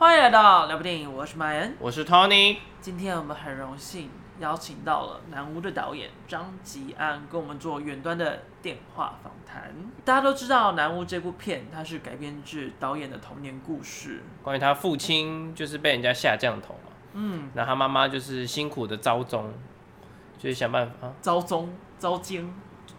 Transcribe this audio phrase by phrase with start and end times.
[0.00, 2.56] 欢迎来到聊部电影，我是麦恩，我是 Tony。
[2.80, 9.70] 今天我们很荣幸邀请到了南屋的导演张吉安，跟我们做远端的电话访谈。
[10.02, 19.52] 大家都知道南屋这部片，它是改编自导演的童年故事，关于他父亲就是被人家下降头嘛，嗯，那他妈妈就是辛苦的遭中，
[20.38, 22.50] 就是想办法遭中遭奸。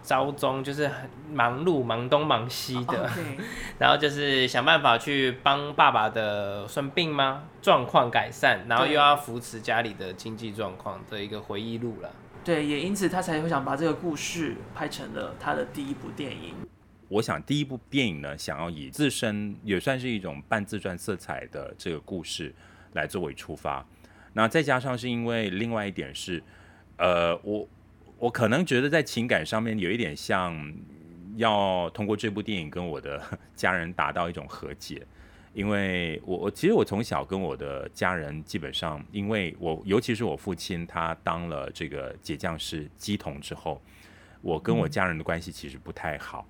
[0.04, 3.09] 朝中就是很忙碌，忙东忙西的.
[3.77, 7.43] 然后就是想办法去帮爸爸的生病吗？
[7.61, 12.12] 状况改善，然后又要扶持家里的经济状况的一个回忆录了。
[12.43, 16.55] 对，也因此他才会想把这个故事拍成了他的第一部电影。
[17.07, 22.54] 我想第一部电影呢，想要以自身也算是一种半自传色彩的这个故事
[22.93, 23.85] 来作为出发，
[24.34, 26.41] 那再加上是因为另外一点是，
[26.98, 27.68] 呃，我。
[28.21, 30.55] 我可能觉得在情感上面有一点像，
[31.38, 33.20] 要通过这部电影跟我的
[33.55, 35.02] 家人达到一种和解，
[35.53, 43.81] 因为我我其实我从小跟我的家人基本上，因为我尤其是我父亲他当了这个解将师乩童之后，
[44.43, 46.48] 我跟我家人的关系其实不太好，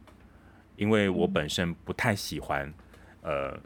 [0.76, 2.70] 因为我本身不太喜欢，
[3.22, 3.58] 呃，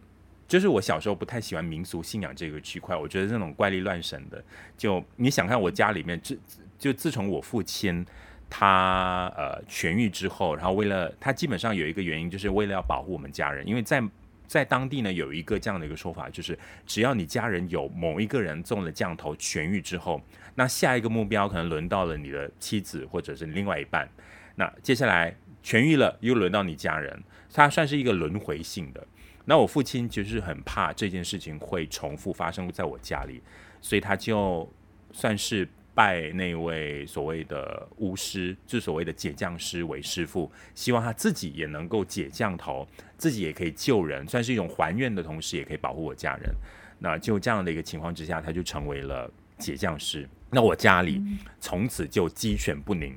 [0.48, 4.44] 就是我小时候不太喜欢民俗信仰这个区块，我觉得那种怪力乱神的，
[4.78, 6.38] 就你想看我家里面这。
[6.78, 8.06] 就自从我父亲
[8.50, 14.04] 他呃痊愈之后，然后为了他基本上有一个原因，就是为了要保护我们家人，因为在
[14.46, 20.22] 在当地呢有一个这样的一个说法，就是只要你家人有某一个人中了降头痊愈之后，
[20.54, 24.08] 那下一个目标可能轮到了你的妻子或者是另外一半，
[24.56, 29.06] 那接下来痊愈了又轮到你家人，他算是一个轮回性的。
[29.46, 33.42] 那我父亲就是很怕这件事情会重复发生在我家里，
[33.82, 34.72] 所以他就
[35.12, 35.68] 算是。
[35.96, 42.86] 拜那位所谓的巫师，就所谓的解将师为师傅，希望他自己也能够解降头，
[43.18, 46.54] 自己也可以救人，算是一种还愿的同时，也可以保护我家人。
[47.00, 50.28] 那就这样的一个情况之下，他就成为了解将师。
[50.52, 51.22] 那我家里
[51.60, 53.16] 从此就鸡犬不宁，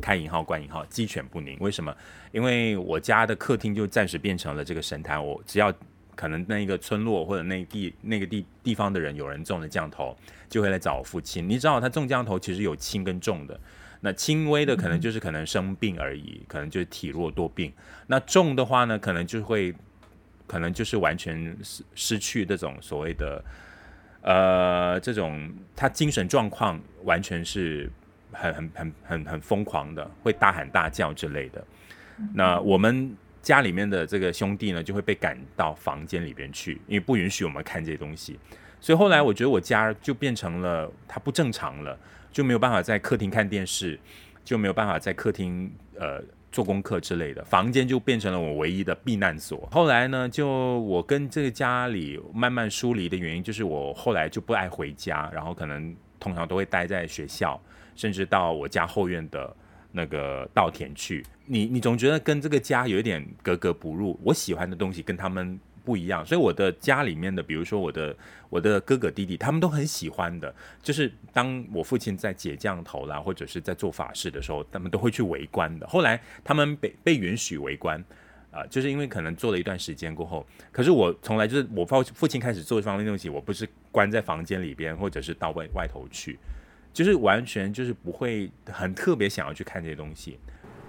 [0.00, 1.56] 开引号关引号，鸡犬不宁。
[1.60, 1.96] 为什么？
[2.30, 5.74] 因为我家的客厅就暂时变成了这个神坛，我只要。
[6.18, 10.16] 可能那一个村落或者那地那个地地方的人有人中了降头，
[10.48, 11.48] 就会来找我父亲。
[11.48, 13.60] 你知道他中降头其实有轻跟重的，
[14.00, 17.72] 那轻微的可能就是可能生病而已，可能就是体弱多病。
[18.08, 19.72] 那重的话呢，可能就会
[20.48, 23.44] 可能就是完全失失去这种所谓的
[24.22, 27.88] 呃这种他精神状况完全是
[28.32, 31.64] 很很很很很疯狂的，会大喊大叫之类的。
[32.34, 33.16] 那我们。
[33.42, 38.38] 家里面的这个兄弟呢，就会被赶到房间里边去，因为不允许我们看这些东西。
[38.80, 41.98] 所以后来我觉得我家就变成了他不正常了，
[42.30, 43.98] 就没有办法在客厅看电视，
[44.44, 46.22] 就没有办法在客厅呃
[46.52, 49.66] 做功课之类的，房间就变成了我唯一的避难所。
[49.72, 50.48] 后来呢，就
[50.80, 57.60] 我跟这个家里慢慢疏离的原因，就是我后来就不爱回家，然后可能通常都会待在学校，
[57.96, 59.56] 甚至到我家后院的。
[59.92, 64.18] 那个稻田去，你你总觉得跟这个家有一点格格不入。
[64.22, 68.14] 我喜欢的东西跟他们不一样，所以我的家里面的，比如说我的
[68.50, 70.54] 我的哥哥弟弟，他们都很喜欢的。
[70.82, 75.86] 就是当我父亲在解降头啦，或者是在做法事的时候，他们都会去围观的。
[75.86, 77.98] 后来他们被被允许围观，
[78.50, 86.38] 啊、就是因为可能做了一段时间过后，可是我从来就是我父父亲开始做这方面东西，我不是关在房间里边，或者是到外外头去。
[86.98, 90.36] 就是完全就是不会很特别想要去看这些东西。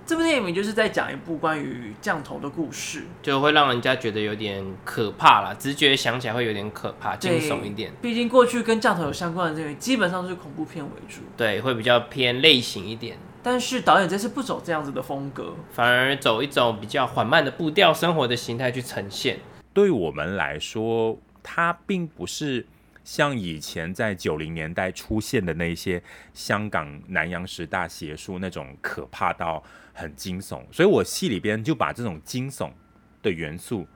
[0.08, 7.92] 这部电影就是在讲一部关于降头的故事，就会让人家觉得有点可怕啦，直觉想起来会有点可怕、惊悚一点。
[8.02, 11.22] 毕竟过去跟降头有相关的这个，基本上都是恐怖片为主。
[11.38, 13.16] 对，会比较偏类型一点。
[13.44, 19.38] 但是导演这次不走这样子的风格，反而走一种比较缓慢的步调、生活的形态去呈现。
[19.76, 22.66] 对我们来说，它并不是。
[23.12, 26.00] 像以前在九零年代出现的那些
[26.32, 32.70] 香港南洋十大邪术那种可怕到很惊悚，所以我戏里边就把这种惊悚
[33.24, 33.88] 的元素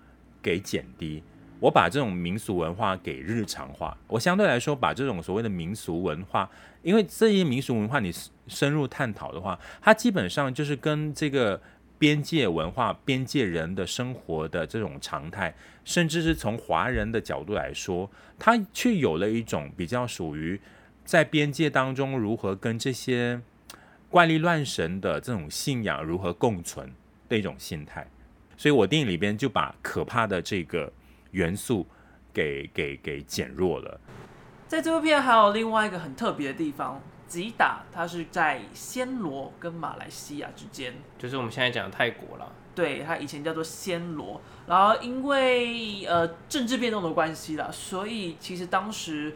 [0.42, 1.22] 给减低，
[1.60, 3.96] 我把这种民俗文化给日常化。
[4.08, 6.50] 我相对来说把这种所谓的民俗文化，
[6.82, 8.12] 因为这些民俗文化你
[8.48, 11.62] 深入探讨的话，它基本上就是跟这个。
[12.04, 15.56] 边界文化、边界人的生活的这种常态，
[15.86, 20.60] 甚至是从华人的角度来说，它却有了一种比较属于
[21.06, 23.40] 在边界当中如何跟这些
[24.10, 26.92] 怪力乱神的这种信仰如何共存
[27.30, 28.06] 的一种心态。
[28.58, 30.92] 所以我电影里边就把可怕的这个
[31.32, 31.88] 元素
[32.34, 33.98] 给给给减弱了。
[34.68, 37.02] 在这部片还有另外一个很特别的地方。
[37.34, 42.52] 吉打，它是在暹罗跟马来西亚之间，就是我们现在讲的泰国了。
[42.76, 49.36] 对，它以前叫做暹罗，然后因为呃政治变动的关系啦，所以其实当时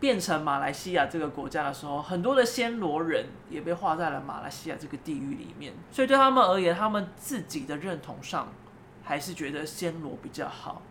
[0.00, 8.52] 变成马来西亚这个国家的时候，很多的暹罗人也被划在了马来西亚这个地域里面，所以对他们而言，他们自己的认同上
[9.04, 10.82] 还是觉得暹罗比较好。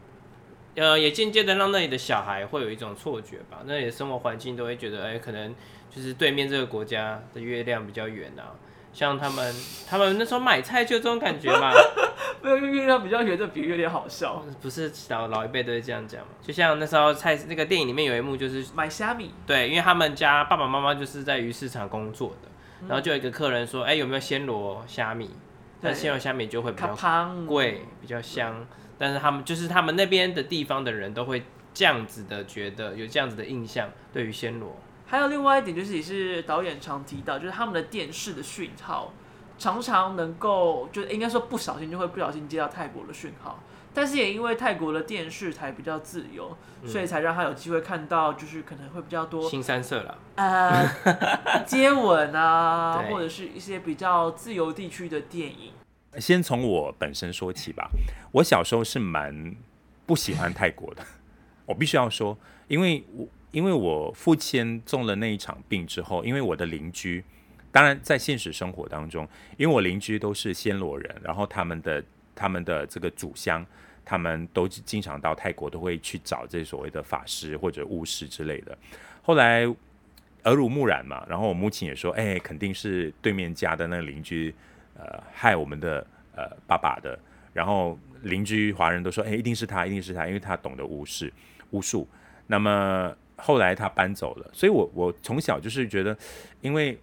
[0.75, 5.55] 呃，也间接的让那里的小孩会有一种错觉吧，那里的生活环境都会觉得，哎，可能
[5.97, 8.53] 就是对面这个国家的月亮比较圆啊。
[8.94, 9.55] 像他们，
[9.88, 11.71] 他们那时候买菜就这种感觉嘛。
[12.41, 14.44] 没有月亮比较圆，这比喻有点好笑。
[14.61, 16.27] 不是老老一辈都会这样讲嘛？
[16.41, 19.31] 就像那时候菜那个电影里面有一幕就是买虾米。
[19.45, 22.50] 对，因为他们家爸爸妈妈就是在鱼市场工作的，
[22.81, 25.29] 嗯、然后就有一个客人说，哎，有没有暹罗虾米？
[25.81, 28.65] 那暹罗虾米就会比较贵，比较香。
[28.97, 31.43] 但是他们就是他们那边的地方的人都会
[31.73, 34.75] 这样子的觉得有这样子的印象，对于暹罗。
[35.07, 39.13] 还有另外一点就是也是导演常提到，就是他们的电视的讯号
[39.57, 43.63] 常常能够，就应该说不小心就会不小心接到泰国的讯号，
[43.94, 55.71] 但是也因为泰国的电视台比较自由，嗯、所以才让他有机会看到，就是可能会比较多新三色了，呃，接吻啊， 或者是一些比较自由地区的电影。
[56.19, 57.89] 先从我本身说起吧。
[58.31, 59.56] 我小时候是蛮
[60.06, 61.03] 不喜欢泰国的，
[61.65, 62.38] 我必须要说，
[62.68, 67.23] 因为我因为我父亲中了那一场病之后，因为我的邻居，
[67.71, 69.27] 当然在现实生活当中，
[69.57, 72.03] 因为我邻居都是暹罗人，然后他们的
[72.35, 73.65] 他们的这个祖乡，
[74.05, 78.77] 他们都经常到泰国，都会去找这所谓的法师或者巫师之类的。
[79.21, 79.65] 后来
[80.43, 84.53] 耳濡目染嘛，然后我母亲也说，哎，肯定是对面家的那个邻居。
[85.00, 86.03] 呃，害我们的
[86.35, 87.19] 呃爸爸的，
[87.53, 91.29] 然后邻居华人都说，哎，一定是他，一定是他，因为他懂得巫术
[91.69, 92.07] 巫术。
[92.47, 96.18] 那么后来他搬走了，所以我我从小就是觉得，
[96.62, 96.98] 因为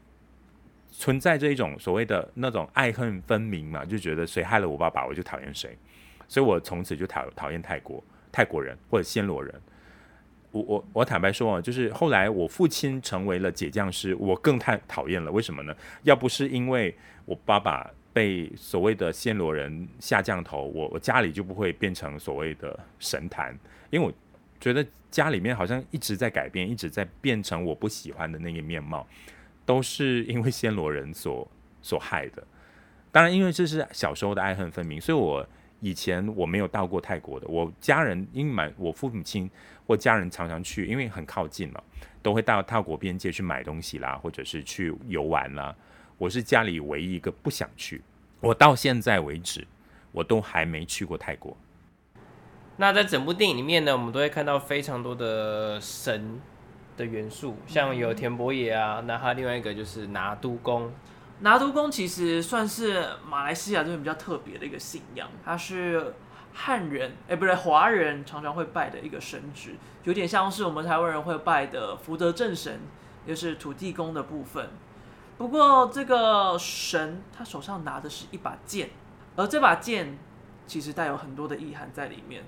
[0.91, 5.77] 存在着一种所谓的那种爱恨分明嘛，就觉得谁害了我爸爸，我就讨厌谁，
[6.29, 9.55] 所以我从此就讨讨厌泰国泰国人或者暹罗人。
[10.53, 15.33] 我我我坦白说啊，就是后来我父亲成为了解降师，我更太讨厌了。
[15.33, 15.75] 为什么呢？
[16.05, 23.59] 要不是因为我爸爸被所谓的暹罗人下降头，我我家里就不会变成所谓的神坛。
[23.91, 24.13] 因为我
[24.61, 29.07] 觉得家里面好像一直在改变，一直在变成我不喜欢的那个面貌，
[29.65, 31.49] 都是因为暹罗人所
[31.81, 32.43] 所害的。
[33.13, 35.47] 当然，因为这是小时候的爱恨分明，所以我。
[35.81, 39.51] 以前我没有到过泰国的，我家人因为买我父母亲
[39.87, 41.83] 或家人常常去，因为很靠近嘛，
[42.23, 45.77] 都会到泰国边界去买东西啦，或者是去游玩啦。
[46.17, 48.01] 我是家里唯一一个不想去，
[48.41, 49.67] 我到现在为止
[50.11, 51.55] 我都还没去过泰国。
[52.77, 56.41] 那在整部电影里面呢，我们都会看到非常多的神
[56.97, 60.93] 的元素，像有田伯野啊，那还有另外一个就是拿督公。
[61.41, 66.15] 拿督公其实算是马来西亚这边比较特别的一个信仰，它是
[66.53, 72.81] 汉人哎，不对，华人常常会拜的一个神职，有点像是我们台湾人会拜的福德正神，
[73.27, 74.71] 也就是土地公的部分。
[75.37, 78.91] 不过这个神他手上拿的是一把剑，
[79.37, 80.17] 而这把剑
[80.67, 82.43] 其实带有很多的意涵在里面。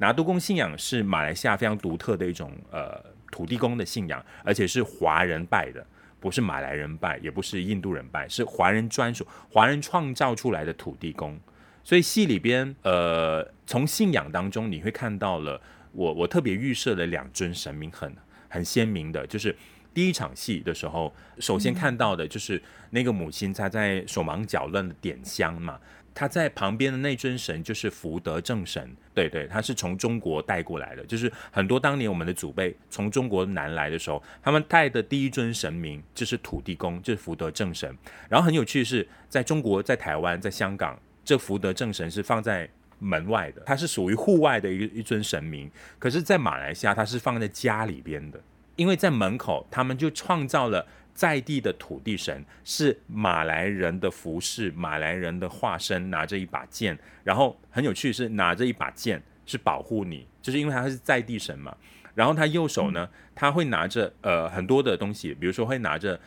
[0.00, 3.00] 拿督公信仰是马来西亚非常独特的一种呃
[3.30, 5.86] 土地公的信仰，而且是华人拜的。
[6.18, 11.40] 不是马来人拜，也不是印度人拜，是华人专属、华人创造出来的土地公。
[11.82, 15.58] 所以戏里边，呃，从信仰当中你会看到了
[15.92, 18.06] 我我特别预设了两尊神明很，
[18.50, 19.56] 很很鲜明的，就是
[19.94, 25.80] 第一场戏的时候，首先看到的就是那个母亲她在手忙脚乱的点香嘛。
[26.20, 31.02] 他在旁边的那尊神就是福德正神，对对，他是从中国带过来的。
[31.06, 37.96] 就是很多当年我们的祖辈从中国南来的时候，他们带的第一尊神明就是土地公，就是福德正神。
[38.28, 45.70] 然后很有趣的是，在中国、在台湾、在香港，这福德正神是放在门外的，它是属于户外的一一尊神明。
[45.98, 48.38] 可是，在马来西亚，它是放在家里边的，
[48.76, 50.86] 因为在门口，他们就创造了。
[51.14, 61.76] 在地的土地神是马来人的服饰，马来人的化身，拿着一把剑，然后很有趣是拿着一把剑是保护你，就是因为他是在地神嘛。
[62.14, 66.18] 然后他右手呢，他会拿着呃很多的东西，比如说会拿着，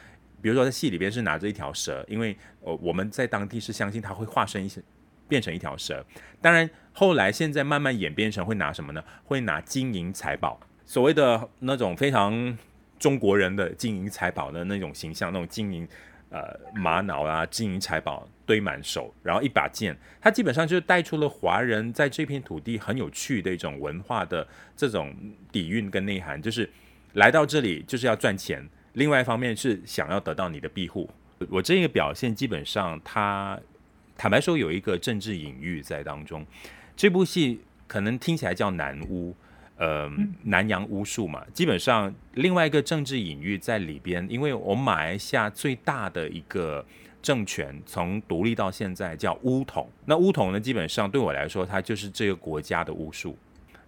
[0.41, 4.81] 比如说在戏里边是拿着一条蛇，因为呃我们在当地是相信他会化身一些
[5.27, 6.05] 变成一条蛇。
[6.41, 9.03] 当然后来现在慢慢演变成会拿什么呢？
[9.23, 12.57] 会拿金银财宝，所谓的那种非常。
[13.03, 15.85] 中国人的金银财宝的那种形象，那种金银
[16.29, 25.13] 呃玛瑙啊，金银财宝堆满手，然后一把剑，它基本上就是带出了华人在这片土地很有趣的一种文化的这种
[25.51, 26.69] 底蕴跟内涵，就是
[27.15, 31.09] 来到这里就是要赚钱，另外一方面是想要得到你的庇护。
[31.49, 33.59] 我这个表现基本上它，
[34.15, 36.45] 坦白说有一个政治隐喻在当中。
[36.95, 39.35] 这部戏可能听起来叫南巫，
[39.83, 40.09] 呃，
[40.43, 41.43] 南洋巫术嘛。
[41.53, 46.85] 基本上另外一个政治隐喻在里边，因为我们马来西亚最大的一个
[47.21, 53.37] 政权从独立到现在叫巫统，那巫统呢，基本上对我来说，它就是这个国家的巫术。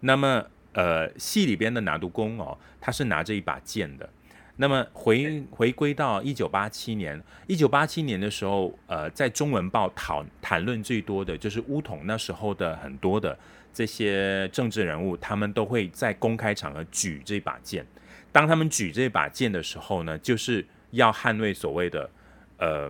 [0.01, 4.09] 那么，呃，戏里边的拿督公哦，他是拿着一把剑的。
[4.57, 13.37] 那么回回归到一九八七年，一九八七年的时候，呃，在中文报讨谈论最多的就是巫统那时候的很多的
[13.75, 17.85] 这些政治人物，他们都会在公开场合举这把剑。
[18.31, 22.09] 当他们举这把剑的时候呢，就是要捍卫所谓的
[22.57, 22.89] 呃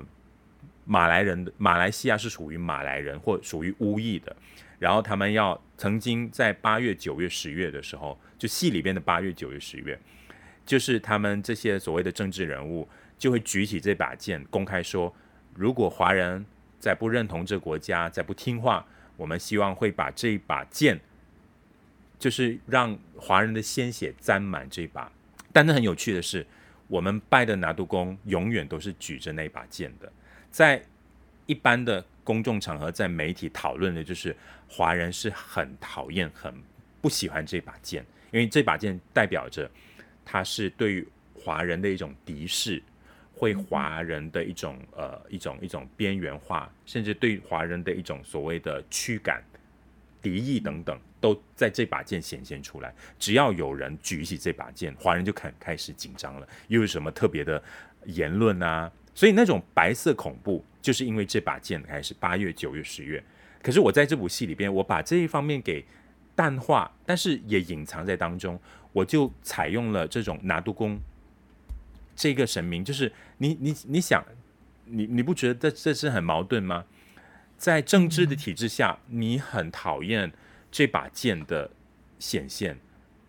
[0.85, 4.35] 马来人马来西亚是属于马来人或属于巫裔的，
[4.77, 9.99] 然后他们要曾经在八月、九月、十月的时候，就戏里边的八月、九月、十月。
[10.65, 12.87] 就是他们这些所谓的政治人物
[13.17, 15.13] 就会举起这把剑，公开说：
[15.53, 16.45] 如果华人
[16.79, 18.85] 再不认同这国家，再不听话，
[19.17, 20.99] 我们希望会把这一把剑，
[22.19, 25.11] 就是让华人的鲜血沾满这把。
[25.51, 26.45] 但是很有趣的是，
[26.87, 30.11] 我们拜的拿督公永远都是举着那把剑的。
[30.51, 30.83] 在
[31.45, 34.35] 一般的公众场合，在媒体讨论的就是
[34.67, 36.53] 华人是很讨厌、很
[37.01, 39.69] 不喜欢这把剑，因为这把剑代表着。
[40.27, 42.81] 它是对于华人的一种敌视，
[43.35, 49.43] 会华人的一种呃一种一种边缘化，甚至对华人的一种所谓的驱赶、
[50.21, 52.93] 敌意等等，都在这把剑显现出来。
[53.19, 57.61] 只要有人举起这把剑，华人就开开始紧张了，又有什么特别的
[58.05, 58.89] 言论啊？
[59.13, 62.13] 所以那种白色恐怖，就是因为这把剑开始。
[62.13, 63.23] 八月、九月、十月，
[63.61, 65.85] 可是我在这部戏里边，我把这一方面给
[66.35, 68.59] 淡化，但是也隐藏在当中。
[68.91, 70.97] 我就采用了这种拿督公
[72.15, 74.23] 这个神明，就是你你你想，
[74.85, 76.85] 你你不觉得这是很矛盾吗？
[77.57, 80.31] 在政治的体制下，你很讨厌
[80.71, 81.69] 这把剑的
[82.19, 82.77] 显现，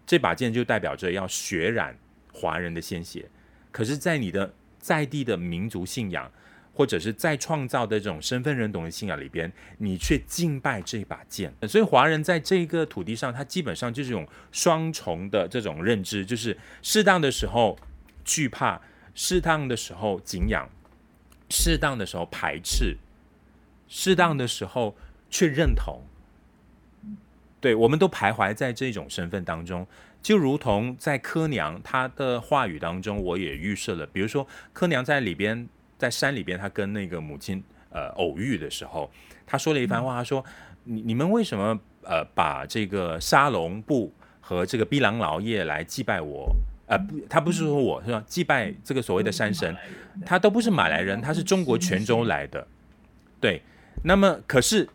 [0.07, 1.99] 这把剑就代表着要血染
[2.33, 3.29] 华人的鲜血，
[3.71, 6.31] 可是，在你的在地的民族信仰。
[6.77, 17.79] 或者是在创造的这种身份认同的信仰里边，你却敬拜这把剑，所以华人在这个土地上，他基本上就是一种双重的这种认知，就是适当的时候
[18.27, 18.83] 惧怕，
[19.15, 20.69] 适当的时候敬仰，
[21.49, 22.99] 适当的时候排斥，
[23.89, 24.95] 适当的时候
[25.31, 26.03] 却认同。
[27.61, 29.87] 对，我们都徘徊在这种身份当中，
[30.21, 35.67] 就如同在柯娘她的话语当中，我也预设了，比如说柯娘在里边。
[35.99, 39.11] 在山里边，她跟那个母亲呃偶遇的时候，
[39.47, 40.19] 她说了一番话。
[40.19, 40.45] 她说
[40.85, 46.55] ：“你你们为什么呃把这个沙龙布和这个槟榔老爷来祭拜我？
[46.87, 48.25] 呃不，他不是说我是吧？
[48.27, 49.77] 祭拜这个所谓的山神，
[50.25, 52.67] 他都不是马来人，他是中国泉州来的。
[53.41, 53.63] 对，
[54.05, 54.89] 那么可是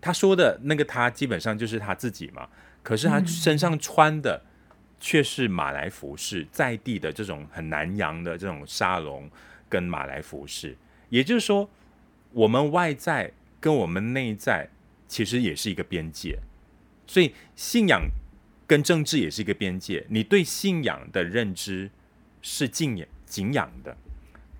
[0.00, 2.48] 他说的那个他基本上就是他自己嘛。
[2.82, 4.42] 可是他身上穿的
[4.98, 9.30] 却是马来服饰，在地的这种很南洋的这种沙龙。”
[9.70, 10.74] 跟马来服饰，
[11.10, 11.68] 也就是说，
[12.32, 14.66] 我们外在跟我们内在
[15.06, 16.38] 其实也是一个边界，
[17.06, 18.08] 所以信仰
[18.68, 20.06] 跟政治也是一个边界。
[20.08, 21.90] 你对信仰的认知
[22.40, 23.96] 是敬仰敬仰的，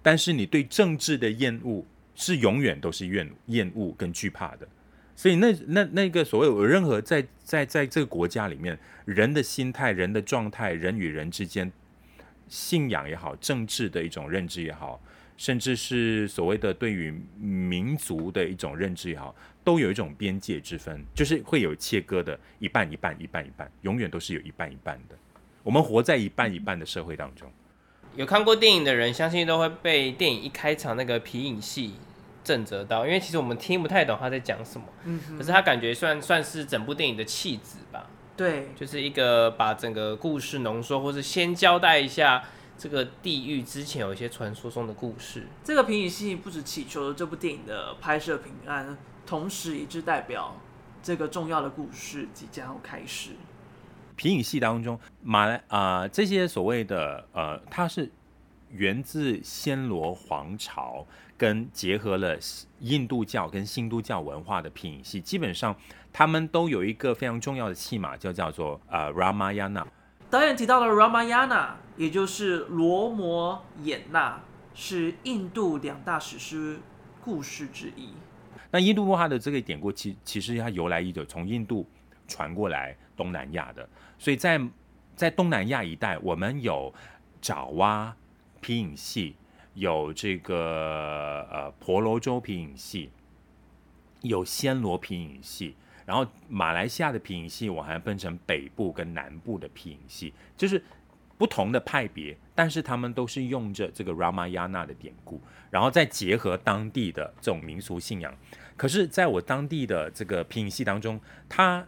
[0.02, 1.86] 但是你对政治的厌恶
[2.16, 4.66] 是永远都是厌厌恶跟惧怕的。
[5.14, 11.70] 所以那那那个所谓有任何在在在这个国家里面，人的心态、人的状态、人与人之间。
[12.48, 14.98] 信仰也好，政治的一种认知也好，
[15.38, 25.16] 甚至是所谓的对于民族的一种认知也好，都有一种边界之分，就是会有切割的，一半一半，一半一半，永远都是有一半一半的。
[25.62, 27.50] 我们活在一半一半的社会当中。
[28.16, 31.94] 有看过电影的人，相信都会被电影一开场那个皮影戏
[32.42, 38.10] 震折到，因为其实我们听不太懂他在讲什么，嗯，可是他感觉算算是整部电影的气质吧。
[38.36, 42.42] 对，就是一个把整个故事浓缩，或是先交代一下
[42.78, 45.46] 这个地狱之前有一些传说中的故事。
[45.64, 50.56] 这个皮影戏不止祈求了这部电影的拍摄平安，同时也是代表
[51.02, 53.32] 这个重要的故事即将要开始。
[54.14, 58.10] 皮影戏当中，马来啊、呃、这些所谓的呃，它是
[58.70, 61.04] 源自暹罗皇朝，
[61.36, 62.38] 跟结合了
[62.78, 65.74] 印度教跟新都教文化的皮影戏，基本上。
[66.10, 69.82] 他们都有一个非常重要的戏码，就叫做呃《Ramayana》。
[70.30, 71.48] 导演提到了《Ramayana》，
[71.96, 74.32] 也就是《罗摩衍那》，
[74.74, 76.80] 是印度两大史诗
[77.22, 78.10] 故事之一。
[78.70, 81.88] 那印度文化的这个典故，其其实它由来已久，从印度
[82.26, 83.88] 传过来东南亚的。
[84.18, 84.60] 所以在
[85.16, 86.92] 在东南亚一带，我们有
[87.40, 88.14] 爪哇
[88.60, 89.34] 皮影戏，
[89.72, 93.10] 有这个呃婆罗洲皮影戏。
[94.22, 95.76] 有暹罗皮影戏，
[96.08, 100.82] 然后马来西亚的皮影戏我还分成北部跟南部的皮影戏，就是
[101.36, 105.38] 不同的派别，但是他们都是用着这个 Ramayana 的典故，
[105.70, 108.34] 然后再结合当地的这种民俗信仰。
[108.74, 111.86] 可是，在我当地的这个皮影戏当中，他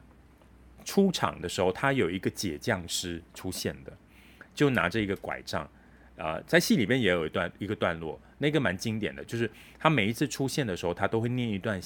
[0.84, 3.96] 出场的时候，他有一个解匠师出现的，
[4.54, 5.66] 就拿着一个拐杖，
[6.16, 11.80] 呃，在戏里面也有一段一个段落，那个蛮经典的，就是他每一次出现的时候，他都会念一段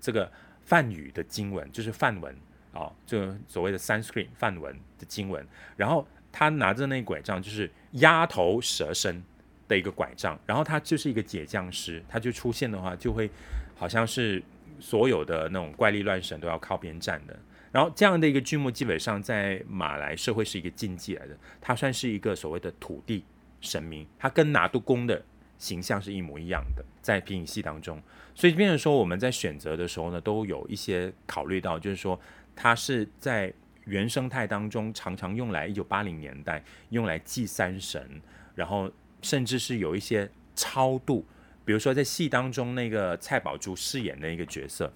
[0.00, 0.30] 这个
[0.64, 2.36] 梵语的经文，就是梵文
[2.72, 9.22] 啊，这、所谓的 Sanskrit 梵文的经文，然后他拿着那拐杖，就是鸭头蛇身
[9.68, 13.30] 的一个拐杖，然后他就是一个解僵师，他就出现的话就会。
[13.74, 14.40] 好像是
[14.78, 17.36] 所有的那种怪力乱神都要靠边站的，
[17.72, 23.24] 然后这样的一个剧目基本上在马来社会是一个禁忌来的，它算是一个所谓的土地
[23.60, 25.20] 神明，它跟拿督公的
[25.62, 28.02] 形象是一模一样的，在皮影戏当中，
[28.34, 32.20] 所以变成说我们在选择的时候呢，都有一些考虑到，就是说
[32.56, 33.52] 它是在
[33.84, 38.20] 原生态当中常常用来一九八零年代用来祭山神，
[38.56, 38.90] 然后
[39.20, 41.24] 甚至是有一些超度。
[41.64, 44.92] 比如说，在戏当中，那个蔡宝珠饰演的一个角色，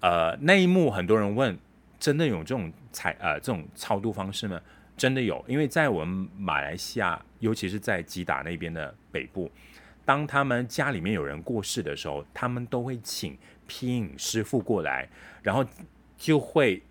[0.00, 1.58] 呃，那一幕很多人问：
[2.00, 4.58] 真的有这种彩呃这种超度方式吗？
[4.96, 9.48] 真的有，因为在我们马来西亚，尤其是在吉打那边的北部，
[10.08, 13.36] 当他们家里面有人过世的时候，他们都会请
[13.66, 15.06] 皮影师傅过来，
[15.42, 15.62] 然后
[16.16, 16.82] 就会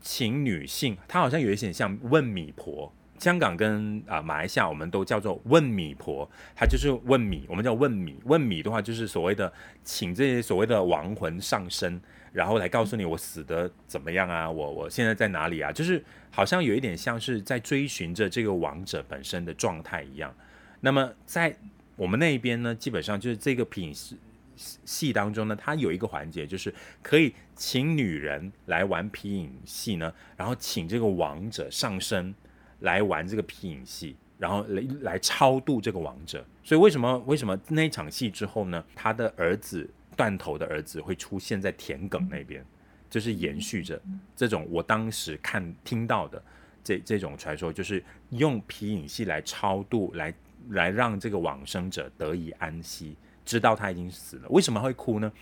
[0.00, 2.92] 请女性，她好像有一点像问米婆。
[3.20, 8.18] 香港跟啊、马来西亚，我们都叫做问米婆，她就是问米，我们叫问米。
[8.24, 9.52] 问米的话，就是所谓的
[9.84, 12.00] 请这些所谓的亡魂上身，
[12.32, 15.70] 然后来告诉你我死得怎么样啊，我我现在在哪里啊？
[15.70, 20.34] 就是好像有一点像是在追寻着这个亡者本身的状态一样。
[20.80, 21.56] 那么在
[21.96, 24.18] 我们那一边呢，基本上就是这个皮影戏
[24.56, 32.34] 戏当中呢，它有一个环节，就是可以请女人来玩皮影戏呢，然后请这个王者上身。
[32.80, 36.44] 来玩这个皮影戏，然后来来超度这个王者。
[36.62, 38.84] 所以为什么为什么那一场戏之后呢？
[38.94, 42.62] 他的儿子断头的儿子会出现在田埂那边，
[43.08, 43.98] 就是延续着
[44.36, 46.42] 这种我当时看听到的
[46.82, 50.34] 这这种传说，就是用皮影戏来超度，来
[50.70, 54.48] 来让这个往生者得以安息，知道他已经死了。
[54.48, 55.32] 为什么会哭呢？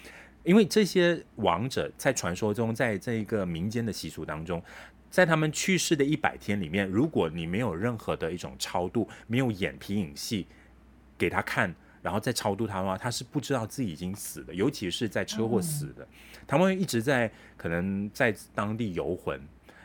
[0.45, 4.63] 因为这些亡者在传说中，在这个民间的习俗当中。
[5.09, 10.47] 在他们去世的一百天里面，如果你没有任何的一种超度，没有演皮影戏
[11.19, 16.09] 给他看，然后再超度他的话，他是不知道自己已经死了，尤其是在车祸死的，
[16.47, 19.39] 他们一直在可能在当地游魂，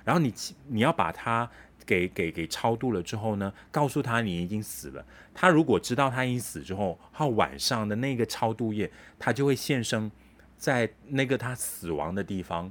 [0.06, 0.34] 然后你
[0.70, 1.52] 你要把他
[1.88, 10.12] 给给给超度了之后呢，告诉他你已经死了，他如果知道他已经死之后，到晚上的那个超度夜，他就会现身
[10.58, 12.70] 在那个他死亡的地方，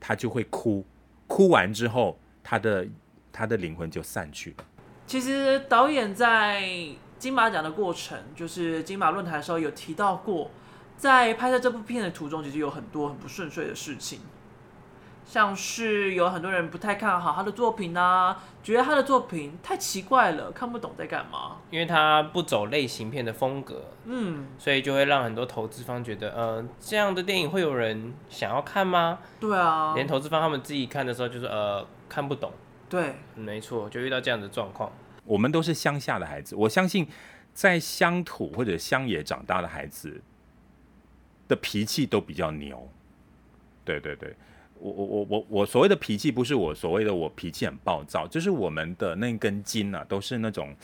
[0.00, 0.84] 他就会哭。
[1.28, 2.86] 哭完之后，他的
[3.30, 4.56] 他的灵魂就散去。
[5.06, 6.64] 其实导演在
[7.18, 10.50] 金马奖的过程，就是金马论坛的时候有提到过，
[10.96, 14.20] 在拍摄这部片的途中，其实有很多很不顺遂的事情。
[15.26, 21.56] 像是有很多人不太看好他的作品啊，觉得他的作品太奇怪了，看不懂在干嘛。
[21.70, 29.18] 因为他不走类型片的风格，嗯，所以就会让很多投资方觉得，呃，这样的电影会有人想要看吗？
[29.40, 32.52] 对啊，连投资方他们自己看的时候，就是呃看不懂。
[32.88, 34.92] 对，没错，就遇到这样的状况。
[35.24, 37.08] 我们都是乡下的孩子，我相信
[37.52, 40.22] 在乡土或者乡野长大的孩子
[41.48, 42.88] 的脾气都比较牛。
[43.84, 44.36] 对对对。
[44.78, 50.74] 我我我我我所谓的脾气不是我所谓的我脾气很暴躁，就是我们的那根筋啊，都是那种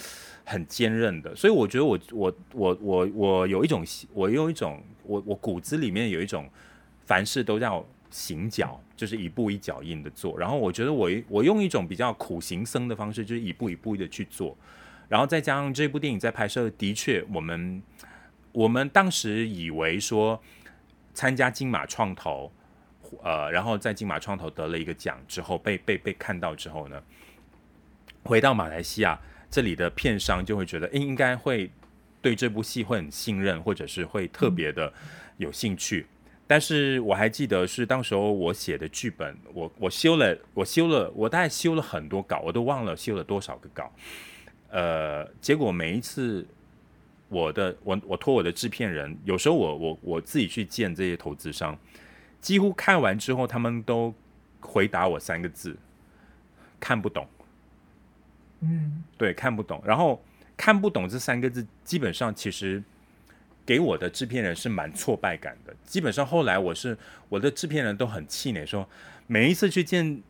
[0.44, 1.35] 很坚韧的。
[1.37, 6.48] 所以我觉得我我我我我有一种我有一种我我骨子里面有一种
[7.07, 10.38] 凡事都要行脚，就是一步一脚印的做。
[10.38, 14.57] 然后我觉得我我用一种比较苦行僧的方式，就是一步一步的去做。
[15.09, 17.83] 然后再加上这部电影在拍摄，的确我们
[18.52, 20.40] 我们当时以为说
[21.12, 22.50] 参加金马创投。
[23.22, 27.03] 呃，然后在金马创投得了一个奖之后，被被被看到之后呢，
[28.25, 29.18] 回到马来西亚
[29.51, 31.70] 这里的片商就会觉得，诶，应该会
[32.20, 34.92] 对这部戏会很信任，或者是会特别的
[35.37, 36.07] 有兴趣。
[36.46, 43.90] 但是我还记得是当时候我写的剧本，我我修了，我修了，我大概修了很多稿，我都忘了修了多少个稿。
[44.68, 46.46] 呃，结果每一次
[47.29, 51.79] 我的我我托我的制片人，有时候我我我自己去见这些投资商。
[52.42, 54.12] 几乎看完之后，他们都
[54.61, 55.76] 回答我三个字：
[56.81, 57.26] 看不懂。
[58.61, 59.81] 嗯，对，看不懂。
[59.87, 60.20] 然后
[60.57, 62.83] 看不懂这三个字，基本上其实
[63.64, 65.72] 给我的制片人是蛮挫败感的。
[65.85, 68.88] 基本上后来我是我的制片人都很气馁，说
[69.28, 70.20] 每一次去见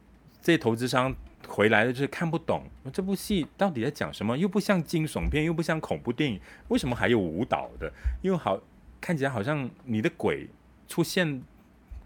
[0.42, 1.14] 这些投资商
[1.48, 7.90] 回来的就是看不懂这部戏到底在讲什么，又不像惊悚片，又不像恐怖电影，为什么还有舞蹈的？
[8.20, 8.60] 因为好
[9.00, 10.46] 看起来好像你的鬼
[10.86, 11.42] 出现。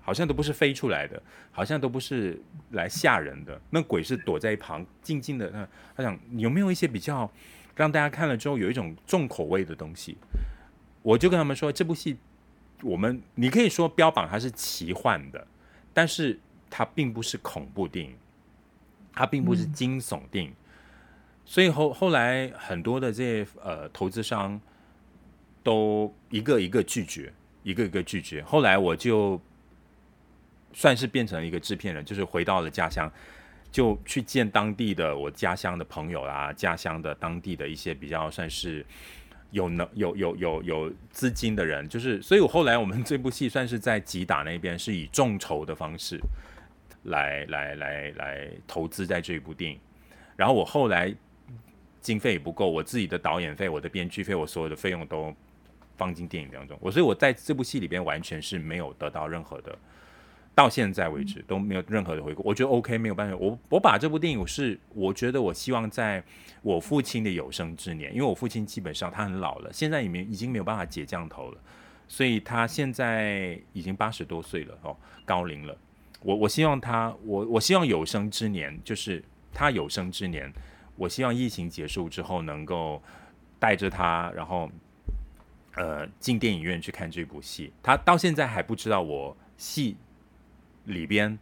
[0.07, 2.41] 好像都不是飞出来的，好像都不是
[2.71, 3.61] 来吓人的。
[3.71, 5.51] 那鬼是躲在一旁，静静的。
[5.51, 7.29] 那他想有没有一些比较
[7.75, 10.17] 让大家看了之后有一种重口味的东西？
[11.03, 12.17] 我就跟他们说，这部戏
[12.83, 15.45] 我们你可以说标榜它是奇幻的，
[15.93, 16.39] 但是
[16.71, 18.15] 它并不是恐怖电影，
[19.13, 20.55] 它并不是惊悚电影。
[21.45, 24.61] 所以后后来很多的这些呃投资商
[25.65, 27.33] 都一个一个拒绝，
[27.65, 28.41] 一个一个拒绝。
[28.45, 29.41] 后来我就。
[30.79, 33.11] 算是变成了一个制片人，就是回到了家乡，
[33.73, 38.85] 就去见当地的我家乡的朋友啦，家乡的当地的一些比较算是
[39.53, 46.21] 有能有有有有资金的人，就是，所以我后来我们这部戏算是在吉打那边是以众筹的方式
[47.05, 49.81] 来来来来投资在这一部电影，
[50.37, 51.11] 然后我后来
[52.03, 55.35] 经费也不够，我自己的导演费、我的编剧费、我所有的费用都
[55.97, 59.75] 放进电影当中，我所以我在这部戏里边完全是没有得到任何的。
[60.57, 63.37] 到现在为止都没有任何的回顾，我觉得 OK 没有办法。
[63.37, 66.25] 我我把这部电影是我觉得我希望在
[66.63, 71.61] 我父亲的有生之年，因为我父亲基本上他很老了，现在已经已经没有办法解降头了，
[72.09, 75.77] 所以他现在已经八十多岁了哦，高龄了。
[76.23, 80.51] 我我希望他我我希望有生之年就是他有生之年，
[80.97, 83.03] 我希望疫情结束之后能够
[83.59, 84.71] 带着他，然后
[85.75, 87.71] 呃进电影院去看这部戏。
[87.83, 89.99] 他到现在还不知道我戏。
[90.87, 91.39] 里边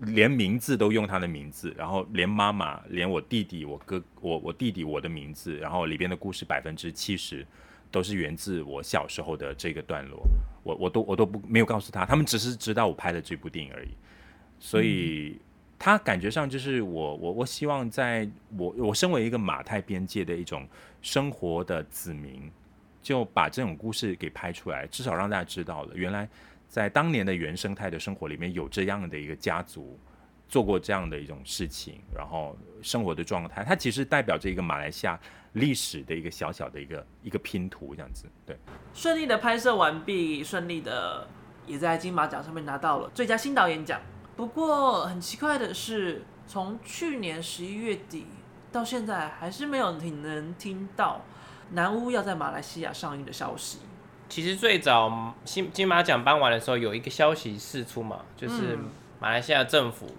[0.00, 7.46] 连名字都用他的名字，然后连妈妈、连我弟弟、我哥、我我弟弟、我的名字，然后里边的故事百分之七十
[7.90, 10.22] 都是源自我小时候的这个段落，
[10.62, 13.88] 我我都我都不没有告诉他，他们只是知道我拍了这部电影而已，
[14.58, 15.38] 所以
[15.78, 20.68] 他感觉上就是我我我希望在我我身为一个马太边界的一种
[21.00, 22.50] 生活的子民，
[23.00, 26.28] 就把这种故事给拍出来，至少让大家知道了原来。
[26.68, 29.98] 在当年的原生态的生活里面，有这样的一个家族
[30.48, 35.18] 做过这样的一种事情，然后生活的状态，它其实代表着一个马来西亚
[35.54, 38.26] 历史的一个小小的一个一个拼图，这样子。
[38.44, 38.56] 对，
[38.92, 41.26] 顺利的拍摄完毕，顺利的
[41.66, 44.00] 也在金马奖上面拿到了最佳新导演奖。
[44.36, 48.26] 不过很奇怪的是，从去年十一月底
[48.70, 51.22] 到现在，还是没有听能听到
[51.70, 53.78] 南屋要在马来西亚上映的消息。
[54.28, 58.76] 其实最早金金马奖颁完的时候，有一个消息释出嘛，就是
[59.20, 60.14] 马来西亚政府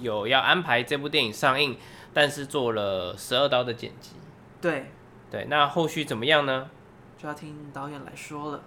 [0.00, 1.76] 有要安排这部电影上映，
[2.14, 4.12] 但是做了十二刀的剪辑。
[4.60, 4.86] 对
[5.28, 6.70] 对，那后续怎么样呢？
[7.18, 8.62] 就要听导演来说了。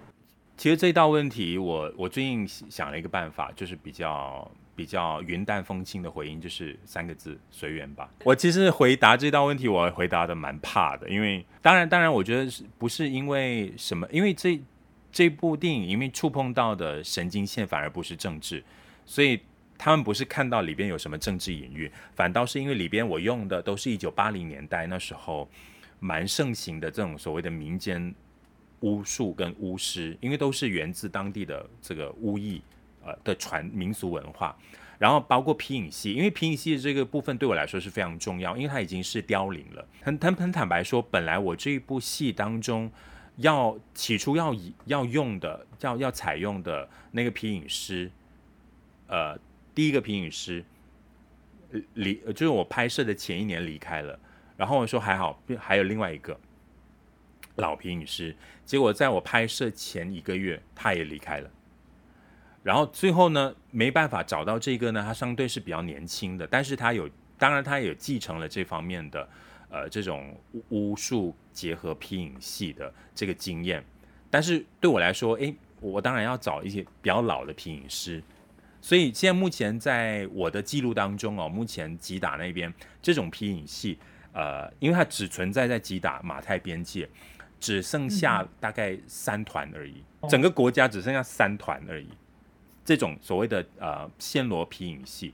[0.58, 8.10] 其实这道问题我，我我最近想了一个办法，就是比较比较云淡风轻的回应，就是三个字：随缘吧。
[8.24, 14.06] 我其实回答这道问题，我回答的蛮怕的，因为当然当然，我觉得是不是因为什么？
[14.12, 14.60] 因为这。
[15.12, 18.64] 这部电影因为触碰到的神经线反而不是政治，
[19.04, 19.38] 所以
[19.76, 25.46] 他们不是看到里边有什么政治隐喻，反倒是因为里边我用的都是一九八零年代那时候
[26.00, 28.14] 蛮盛行的这种所谓的民间
[28.80, 32.62] 巫术跟巫师，因为都是源自当地的这个巫艺
[33.04, 34.56] 呃的传民俗文化，
[34.98, 39.86] 然后包括皮影戏，因为皮影戏这个部分对我来说是非常重要，因为它已经是凋零了。
[40.00, 42.90] 很很很坦白说，本来我这一部戏当中。
[43.42, 48.10] 要起初要以要用的要要采用的那个皮影师，
[49.08, 49.38] 呃，
[49.74, 50.64] 第一个皮影师
[51.94, 54.18] 离就是我拍摄的前一年离开了，
[54.56, 56.38] 然后我说还好，还有另外一个
[57.56, 61.50] 老皮影师，结果在我拍摄前一个月他也离开了，
[62.62, 69.28] 然后最后呢没办法找到这个呢，他相对是比较年轻的，但是他有当然他也继承了这方面的。
[69.72, 73.82] 呃，这种巫术结合皮影戏的这个经验，
[74.28, 78.22] 但是对我来说，诶，我当然要找一些比较老的皮影师，
[78.82, 83.98] 所以现在目前在我的记录当中哦，目前吉打那边这种皮影戏，
[84.34, 87.08] 呃，因为它只存在在吉打马太边界，
[87.58, 92.08] 只剩下大概三团而已，整个国家只剩下三团而已，
[92.84, 95.32] 这种所谓的呃暹罗皮影戏，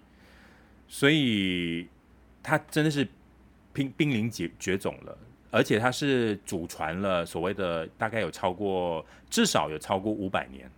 [0.87, 1.88] 所以
[2.40, 3.09] 它真的是。
[3.79, 5.17] 濒濒临绝绝种了，
[5.53, 10.69] 而且它是祖传了所谓的大概有超过至少有超过五百年，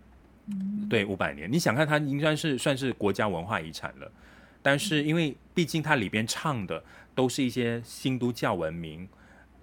[0.47, 1.51] 嗯、对五百年。
[1.51, 4.11] 你想看它应该是算是国家文化遗产了，
[4.61, 6.83] 但是因为毕竟它里边唱的
[7.15, 9.09] 都是一些新都教文明，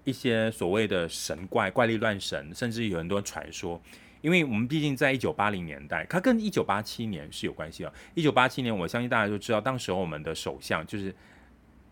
[0.02, 3.80] 一些所谓的神怪、怪力乱神，甚至有很多传说。
[4.20, 7.92] 因为我们毕竟在一九八零年代，它跟一九八七年是有关系的。
[8.16, 11.14] 一九八七年，我相信大家都知道，当时我们的首相就是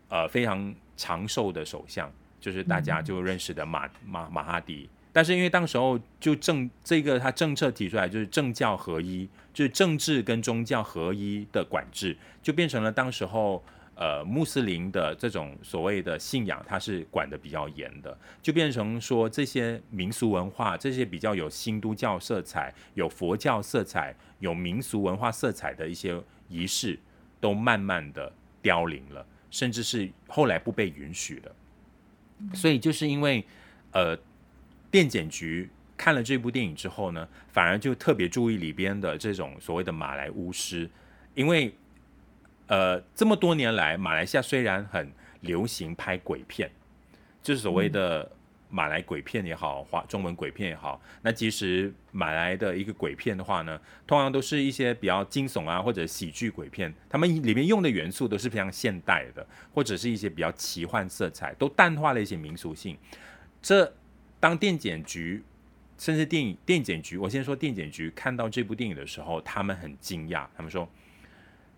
[0.09, 4.89] 呃非常长寿的首相，就是大家就认识的马马马哈迪。
[5.13, 13.63] 但是因为当时候就政这个他政策提出来就是政教合一，就是政治跟宗教合一的管制，就变成了当时候。
[13.99, 26.15] 呃，穆斯林的这种所谓的信仰，它是管的比较严的，就变成说这些民俗文化，这些比较有新都教色彩、有佛教色彩、有民俗文化色彩的一些
[26.47, 26.99] 仪式，
[27.41, 28.31] 都慢慢的
[28.61, 31.55] 凋零了，甚至是后来不被允许的。
[32.53, 33.45] 所以就是因为
[33.91, 34.17] 呃，
[34.91, 40.89] 电检局看了这部电影之后呢，反而就特别注意里边的这种所谓的马来巫师，
[41.35, 41.73] 因为。
[42.69, 46.69] 呃，这么多年来，马来西亚虽然很流行拍鬼片，
[47.41, 48.29] 就是所谓的
[48.69, 62.97] 马来鬼片也好，华中文鬼片也好，那其实马来的一个鬼片的话呢，通常都是一些比较惊悚啊或者喜剧鬼片，他们里面用的元素都是非常现代的，或者是一些比较奇幻色彩，都淡化了一些民俗性。
[63.61, 63.93] 这
[64.39, 65.43] 当电检局
[65.97, 70.89] 甚至电影电检局，我先说电检局看到这部电影的时候，他们很惊讶，他们说。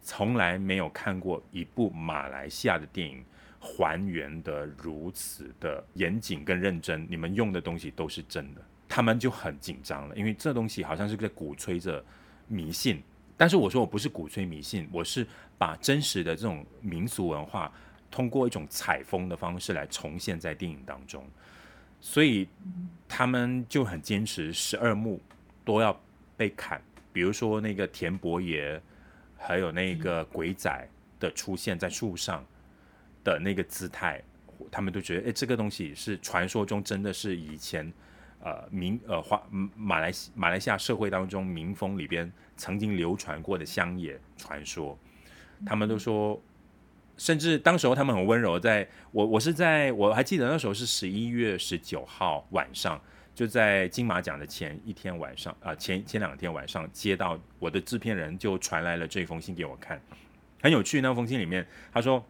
[0.01, 3.21] 从来没有看过一部马来西亚的电影
[3.59, 12.03] 还原得如此的严谨跟认真，你们用的东西都是真的，他们就很紧张了，因为这东西好像是在鼓吹着
[12.47, 13.01] 迷信。
[13.37, 15.25] 但是我说我不是鼓吹迷信，我是
[15.57, 17.71] 把真实的这种民俗文化
[18.09, 21.25] 通过一种采风的方式来重现在电影当中，
[22.01, 22.47] 所以
[23.07, 25.21] 他们就很坚持十二幕
[25.63, 25.97] 都要
[26.35, 26.81] 被砍，
[27.13, 28.81] 比如说那个田伯爷。
[29.41, 32.45] 还有那个鬼仔的出现在树上
[33.23, 34.21] 的那个姿态，
[34.71, 37.91] 他们都觉得，哎，这个东西是传说中真的是以前
[38.41, 39.41] 呃民呃华
[39.75, 44.97] 马来西马来西亚社会当中民风里边曾经流传过的乡野传说。
[45.65, 46.41] 他们都说，
[47.17, 52.99] 甚至当时候他们很温柔，在我我是在我还记得那时候是十一月十九号晚上。
[53.35, 60.01] 就在金马奖的前一天晚上啊，前前两天晚上接到我的制片人就传来了这封信给我看，
[60.61, 60.99] 很有趣。
[60.99, 62.25] 那封信里面他说，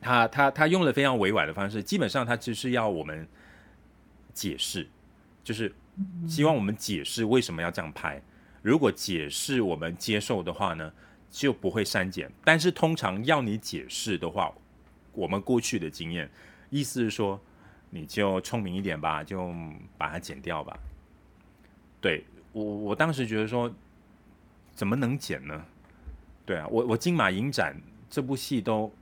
[0.00, 3.26] 他他他用了非常委婉的方式，基本上他就是要我们
[4.32, 4.88] 解释，
[5.44, 5.72] 就是
[6.26, 8.20] 希望我们解释为什么要这样拍。
[8.62, 10.92] 如果解释我们接受的话呢，
[11.30, 12.30] 就不会删减。
[12.44, 14.52] 但是通常要你解释的话，
[15.12, 16.30] 我们过去的经验，
[16.70, 17.40] 意思是说。
[17.92, 19.52] 你就聪明一点吧，就
[19.98, 20.78] 把它剪掉吧。
[22.00, 23.68] 对，我，我当时觉得说，
[24.76, 25.64] 怎么能剪呢？
[26.46, 27.76] 对啊，我我金马影展
[28.08, 28.94] 这部戏都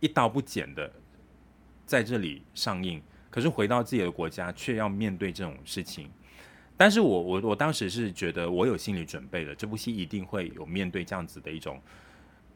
[0.00, 0.90] 一刀不剪的
[1.84, 6.10] 在这里上映，可是回到自己的国家却要面对这种事情。
[6.76, 11.80] 但是我我我当时是觉得我有心理准备了，这部戏一定会有面对这样子的一种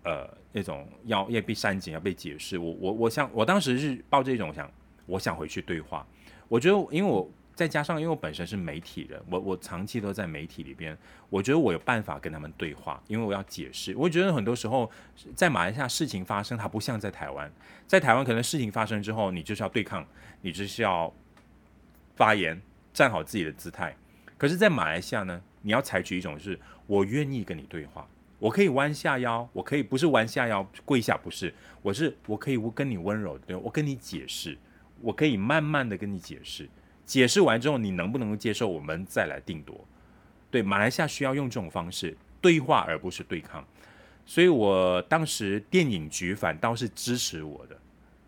[0.05, 2.59] 呃那种要要被删减要被解释。
[2.59, 4.71] 我我我想我当时是抱着一种想。
[5.07, 6.07] 我想回去对话，
[6.47, 7.29] 我觉得，因为我
[7.61, 10.97] 再加上，因为我本身是媒体人，我我长期都在媒体里边，
[11.29, 13.95] 我觉得我有办法跟他们对话，因为我要解释。
[13.95, 14.91] 我觉得很多时候
[15.35, 17.53] 在马来西亚事情发生，它不像在台湾，
[17.87, 20.03] 在台湾可能事情发生之后，你就是要对抗，
[20.41, 21.13] 你就是要
[22.17, 22.59] 发言，
[22.95, 23.95] 站好自己的姿态。
[24.39, 34.57] 可是，在马来西亚呢，你要采取一种是，我愿意跟你对话，我可以弯下腰，我可以不是弯下腰跪下，不是，我是我可以我跟你温柔，对，我跟你解释。
[35.03, 36.69] 我可以慢慢的跟你解释，
[37.11, 39.85] 解释完之后你能不能够接受，我们再来定夺。
[40.49, 43.67] 对，马来西亚需要用这种方式对话，而不是对抗。
[44.25, 47.77] 所以我当时电影局反倒是支持我的，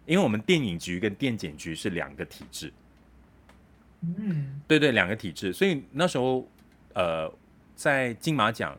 [0.04, 2.72] 因为我们电影局跟电检局是两个体制。
[4.00, 5.52] 嗯，对对，两个体制。
[5.52, 6.44] 所以那时候，
[6.94, 7.32] 呃，
[7.76, 8.76] 在金马奖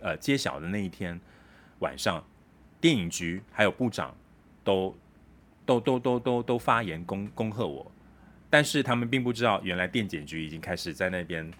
[0.00, 1.18] 呃揭晓的那一天
[1.78, 2.22] 晚上，
[2.82, 4.14] 电影局还有部长
[4.62, 4.94] 都。
[5.64, 7.88] 都都都都都发言恭恭贺我，
[8.52, 11.50] 但是他们并不知道，原来电检局已经开始在那边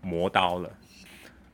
[0.00, 0.68] 磨刀了。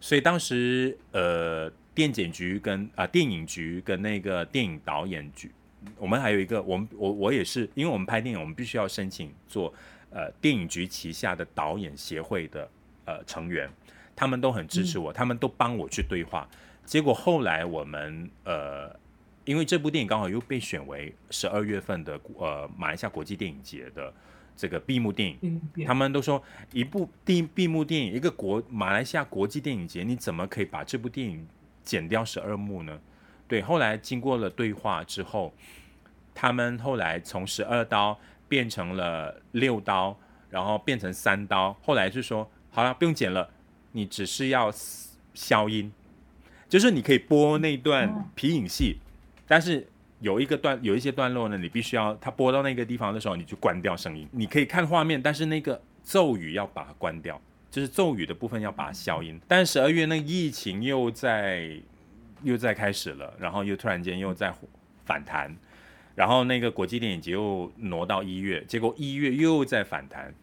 [0.00, 5.52] 所以当时呃，电检局跟啊、呃、电影局跟那个电影导演局，
[5.98, 9.70] 我们还有一个，我们我我也是，因为我们拍电影，我们必须要申请做
[10.08, 12.66] 呃电影局旗下的导演协会的
[13.04, 13.68] 呃成员，
[14.16, 16.48] 他们都很支持我，他们都帮我去对话。
[16.86, 18.98] 结果后来我们呃。
[19.46, 24.10] 因为这部电影刚好又被选为十二月份的呃马来西亚国际电影节的
[24.56, 31.46] 这个闭幕电影，他们都说一部闭闭幕电影，一个国马来西亚国际电影节，你怎么可以把这部电影
[31.82, 32.98] 剪掉十二幕呢？
[33.48, 35.52] 对，后来经过了对话之后，
[36.34, 40.16] 他们后来从十二刀变成了六刀，
[40.50, 43.50] 然后变成三刀，后来是说好了，不用剪了，
[43.92, 44.72] 你只是要
[45.34, 45.92] 消音，
[46.68, 48.98] 就是你可以播那段皮影戏，
[49.46, 49.86] 但是
[50.24, 57.38] 有一个段有一些段落呢，你必须要他播到那个地方的时候，你就关掉声音，你可以看画面，但是那个咒语要把它关掉，
[57.70, 59.38] 就是咒语的部分要把它消音。
[59.46, 61.78] 但十二月那疫情又在
[62.42, 64.50] 又在开始了，然后又突然间又在
[65.04, 65.54] 反弹。
[66.14, 70.34] 然后那个国际电影节又挪到一月，结果一月又在反弹，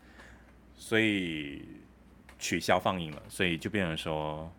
[0.75, 1.63] 所以
[2.37, 3.23] 取消放映了。
[3.27, 4.51] 所以就变成说，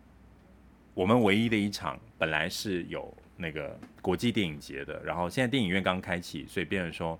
[0.93, 7.19] 我们唯一的一场本来是有那个国际电影节的，然后现在电影院刚开启，所以变成说，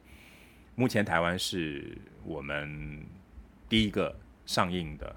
[0.75, 3.05] 目前台湾是我们
[3.67, 5.15] 第一个上映的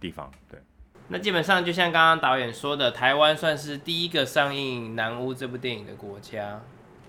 [0.00, 0.30] 地方。
[0.48, 0.60] 对，
[1.08, 6.60] 那基本上就像刚刚导演说的，台湾算是第一个上映《南屋》这部电影的国家。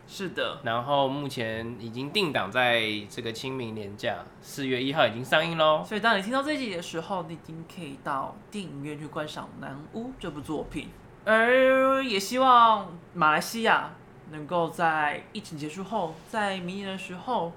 [0.05, 5.81] 是的，然后目前已经定档在这个清明年假，四月一号已经上映喽。
[5.87, 10.89] 所以当你听到这集的时候，你已经可以到电影院去观赏《南屋》这部作品。
[11.25, 13.91] 而也希望马来西亚
[14.31, 17.53] 能够在疫情结束后，在明年的时候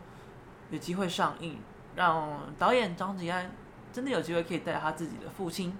[0.71, 1.59] 有机会上映，
[1.95, 3.51] 让导演张吉安
[3.93, 5.77] 真的有机会可以带他自己的父亲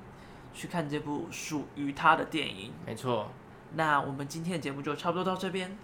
[0.55, 2.73] 去看这部属于他的电影。
[2.85, 3.31] 没错，
[3.75, 5.77] 那我们今天的节目就差不多到这边。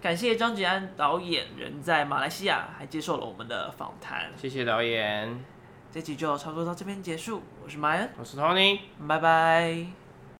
[0.00, 4.30] 感谢张吉安导演人在马来西亚，还接受了我们的访谈。
[4.36, 5.44] 谢谢导演，
[5.90, 7.42] 这集就差不多到这边结束。
[7.64, 10.07] 我是马恩，我是 Tony，拜拜。